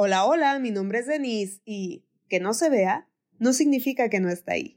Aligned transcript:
Hola, 0.00 0.26
hola, 0.26 0.56
mi 0.60 0.70
nombre 0.70 1.00
es 1.00 1.06
Denise 1.08 1.60
y 1.64 2.04
que 2.28 2.38
no 2.38 2.54
se 2.54 2.70
vea 2.70 3.08
no 3.40 3.52
significa 3.52 4.08
que 4.08 4.20
no 4.20 4.28
está 4.28 4.52
ahí. 4.52 4.76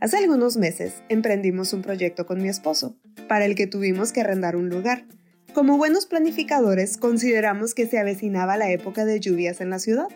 Hace 0.00 0.16
algunos 0.16 0.56
meses 0.56 1.04
emprendimos 1.08 1.72
un 1.72 1.82
proyecto 1.82 2.26
con 2.26 2.42
mi 2.42 2.48
esposo, 2.48 2.98
para 3.28 3.44
el 3.44 3.54
que 3.54 3.68
tuvimos 3.68 4.10
que 4.10 4.22
arrendar 4.22 4.56
un 4.56 4.70
lugar. 4.70 5.06
Como 5.52 5.78
buenos 5.78 6.06
planificadores, 6.06 6.96
consideramos 6.96 7.74
que 7.74 7.86
se 7.86 8.00
avecinaba 8.00 8.56
la 8.56 8.72
época 8.72 9.04
de 9.04 9.20
lluvias 9.20 9.60
en 9.60 9.70
la 9.70 9.78
ciudad. 9.78 10.08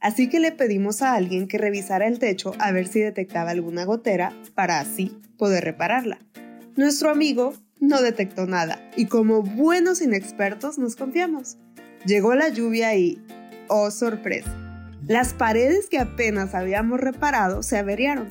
Así 0.00 0.30
que 0.30 0.40
le 0.40 0.50
pedimos 0.50 1.02
a 1.02 1.12
alguien 1.12 1.46
que 1.46 1.58
revisara 1.58 2.06
el 2.06 2.18
techo 2.18 2.54
a 2.58 2.72
ver 2.72 2.86
si 2.86 3.00
detectaba 3.00 3.50
alguna 3.50 3.84
gotera 3.84 4.32
para 4.54 4.80
así 4.80 5.14
poder 5.36 5.62
repararla. 5.64 6.20
Nuestro 6.74 7.10
amigo 7.10 7.52
no 7.80 8.02
detectó 8.02 8.46
nada 8.46 8.90
y 8.96 9.06
como 9.06 9.42
buenos 9.42 10.00
inexpertos 10.02 10.78
nos 10.78 10.96
confiamos. 10.96 11.58
Llegó 12.04 12.34
la 12.34 12.48
lluvia 12.48 12.94
y, 12.96 13.22
oh 13.68 13.90
sorpresa, 13.90 14.54
las 15.06 15.32
paredes 15.32 15.88
que 15.88 15.98
apenas 15.98 16.54
habíamos 16.54 17.00
reparado 17.00 17.62
se 17.62 17.78
averiaron, 17.78 18.28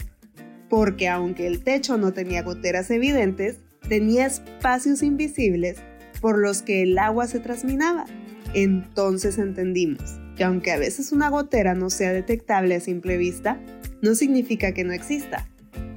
porque 0.69 1.07
aunque 1.09 1.47
el 1.47 1.63
techo 1.63 1.97
no 1.97 2.13
tenía 2.13 2.43
goteras 2.43 2.91
evidentes, 2.91 3.59
tenía 3.87 4.25
espacios 4.25 5.01
invisibles 5.03 5.77
por 6.21 6.37
los 6.37 6.61
que 6.61 6.83
el 6.83 6.97
agua 6.97 7.27
se 7.27 7.39
trasminaba. 7.39 8.05
Entonces 8.53 9.37
entendimos 9.37 10.19
que 10.35 10.43
aunque 10.43 10.71
a 10.71 10.77
veces 10.77 11.11
una 11.11 11.29
gotera 11.29 11.73
no 11.73 11.89
sea 11.89 12.13
detectable 12.13 12.75
a 12.75 12.79
simple 12.79 13.17
vista, 13.17 13.59
no 14.01 14.15
significa 14.15 14.71
que 14.71 14.83
no 14.83 14.93
exista. 14.93 15.47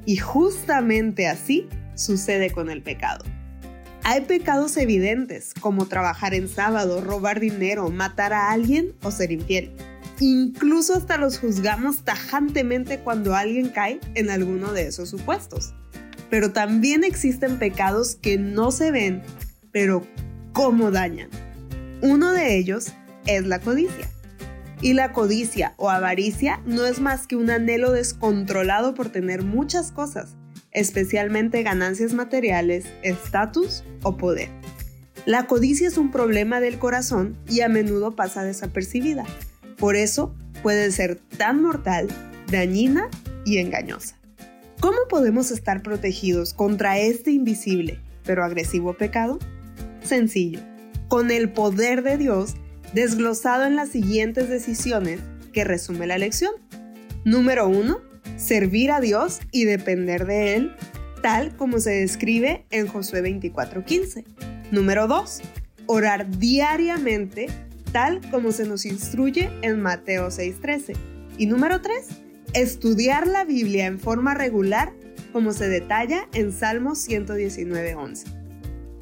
Y 0.06 0.16
justamente 0.16 1.26
así 1.26 1.68
sucede 1.94 2.50
con 2.50 2.70
el 2.70 2.82
pecado. 2.82 3.24
Hay 4.10 4.22
pecados 4.22 4.76
evidentes, 4.76 5.54
como 5.60 5.86
trabajar 5.86 6.34
en 6.34 6.48
sábado, 6.48 7.00
robar 7.00 7.38
dinero, 7.38 7.90
matar 7.90 8.32
a 8.32 8.50
alguien 8.50 8.92
o 9.04 9.12
ser 9.12 9.30
infiel. 9.30 9.70
Incluso 10.18 10.96
hasta 10.96 11.16
los 11.16 11.38
juzgamos 11.38 12.02
tajantemente 12.02 12.98
cuando 12.98 13.36
alguien 13.36 13.68
cae 13.68 14.00
en 14.16 14.28
alguno 14.30 14.72
de 14.72 14.88
esos 14.88 15.10
supuestos. 15.10 15.74
Pero 16.28 16.50
también 16.50 17.04
existen 17.04 17.60
pecados 17.60 18.16
que 18.16 18.36
no 18.36 18.72
se 18.72 18.90
ven, 18.90 19.22
pero 19.70 20.04
cómo 20.52 20.90
dañan. 20.90 21.30
Uno 22.02 22.32
de 22.32 22.58
ellos 22.58 22.92
es 23.26 23.46
la 23.46 23.60
codicia. 23.60 24.10
Y 24.82 24.94
la 24.94 25.12
codicia 25.12 25.74
o 25.76 25.88
avaricia 25.88 26.60
no 26.66 26.84
es 26.84 26.98
más 26.98 27.28
que 27.28 27.36
un 27.36 27.48
anhelo 27.48 27.92
descontrolado 27.92 28.92
por 28.92 29.10
tener 29.10 29.44
muchas 29.44 29.92
cosas, 29.92 30.34
especialmente 30.72 31.62
ganancias 31.62 32.12
materiales, 32.12 32.86
estatus 33.02 33.84
o 34.02 34.16
poder. 34.16 34.48
La 35.26 35.46
codicia 35.46 35.88
es 35.88 35.98
un 35.98 36.10
problema 36.10 36.60
del 36.60 36.78
corazón 36.78 37.36
y 37.48 37.60
a 37.60 37.68
menudo 37.68 38.16
pasa 38.16 38.42
desapercibida. 38.42 39.24
Por 39.76 39.96
eso 39.96 40.34
puede 40.62 40.90
ser 40.90 41.16
tan 41.36 41.62
mortal, 41.62 42.08
dañina 42.50 43.08
y 43.44 43.58
engañosa. 43.58 44.16
¿Cómo 44.80 44.96
podemos 45.08 45.50
estar 45.50 45.82
protegidos 45.82 46.54
contra 46.54 46.98
este 46.98 47.32
invisible 47.32 48.00
pero 48.24 48.44
agresivo 48.44 48.94
pecado? 48.94 49.38
Sencillo, 50.02 50.60
con 51.08 51.30
el 51.30 51.52
poder 51.52 52.02
de 52.02 52.16
Dios 52.16 52.54
desglosado 52.94 53.66
en 53.66 53.76
las 53.76 53.90
siguientes 53.90 54.48
decisiones 54.48 55.20
que 55.52 55.64
resume 55.64 56.06
la 56.06 56.18
lección. 56.18 56.52
Número 57.24 57.68
1 57.68 58.09
servir 58.40 58.90
a 58.90 59.00
Dios 59.00 59.40
y 59.52 59.64
depender 59.64 60.26
de 60.26 60.54
Él, 60.56 60.72
tal 61.22 61.54
como 61.56 61.78
se 61.78 61.90
describe 61.90 62.64
en 62.70 62.86
Josué 62.86 63.22
24:15. 63.22 64.24
Número 64.70 65.06
2. 65.06 65.42
Orar 65.86 66.30
diariamente, 66.38 67.48
tal 67.92 68.20
como 68.30 68.52
se 68.52 68.64
nos 68.64 68.86
instruye 68.86 69.50
en 69.62 69.80
Mateo 69.80 70.30
6:13. 70.30 70.94
Y 71.36 71.46
número 71.46 71.80
3. 71.80 72.06
Estudiar 72.54 73.26
la 73.26 73.44
Biblia 73.44 73.86
en 73.86 74.00
forma 74.00 74.34
regular, 74.34 74.92
como 75.32 75.52
se 75.52 75.68
detalla 75.68 76.28
en 76.32 76.52
Salmos 76.52 76.98
119:11. 76.98 78.24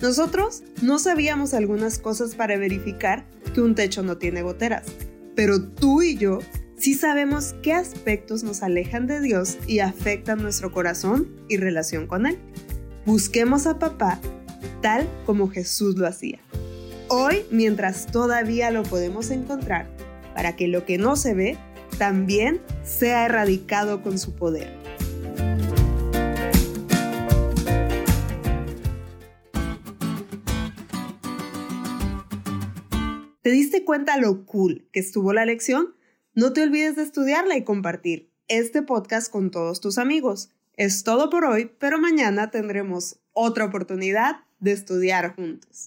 Nosotros 0.00 0.62
no 0.82 0.98
sabíamos 0.98 1.54
algunas 1.54 1.98
cosas 1.98 2.34
para 2.34 2.56
verificar 2.56 3.24
que 3.54 3.60
un 3.60 3.74
techo 3.74 4.02
no 4.02 4.18
tiene 4.18 4.42
goteras, 4.42 4.86
pero 5.34 5.62
tú 5.62 6.02
y 6.02 6.16
yo 6.16 6.40
sí 6.78 6.94
sabemos 6.94 7.54
qué 7.62 7.72
aspectos 7.72 8.44
nos 8.44 8.62
alejan 8.62 9.06
de 9.06 9.20
Dios 9.20 9.58
y 9.66 9.80
afectan 9.80 10.40
nuestro 10.42 10.72
corazón 10.72 11.28
y 11.48 11.56
relación 11.56 12.06
con 12.06 12.26
Él. 12.26 12.38
Busquemos 13.04 13.66
a 13.66 13.78
papá 13.78 14.20
tal 14.80 15.08
como 15.26 15.48
Jesús 15.48 15.96
lo 15.96 16.06
hacía. 16.06 16.38
Hoy, 17.08 17.44
mientras 17.50 18.06
todavía 18.06 18.70
lo 18.70 18.82
podemos 18.84 19.30
encontrar, 19.30 19.88
para 20.34 20.56
que 20.56 20.68
lo 20.68 20.84
que 20.84 20.98
no 20.98 21.16
se 21.16 21.34
ve 21.34 21.58
también 21.98 22.60
sea 22.84 23.24
erradicado 23.24 24.02
con 24.02 24.18
su 24.18 24.34
poder. 24.34 24.76
¿Te 33.42 33.50
diste 33.50 33.84
cuenta 33.84 34.18
lo 34.18 34.44
cool 34.44 34.86
que 34.92 35.00
estuvo 35.00 35.32
la 35.32 35.46
lección? 35.46 35.97
No 36.34 36.52
te 36.52 36.62
olvides 36.62 36.96
de 36.96 37.02
estudiarla 37.02 37.56
y 37.56 37.64
compartir 37.64 38.30
este 38.48 38.82
podcast 38.82 39.30
con 39.30 39.50
todos 39.50 39.80
tus 39.80 39.98
amigos. 39.98 40.50
Es 40.74 41.02
todo 41.02 41.30
por 41.30 41.44
hoy, 41.44 41.70
pero 41.78 41.98
mañana 41.98 42.50
tendremos 42.50 43.18
otra 43.32 43.64
oportunidad 43.64 44.44
de 44.60 44.72
estudiar 44.72 45.34
juntos. 45.34 45.86